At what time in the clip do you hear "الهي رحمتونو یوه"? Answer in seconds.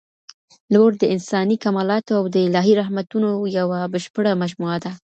2.47-3.79